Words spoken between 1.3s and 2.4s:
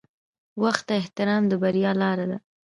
د بریا لاره ده.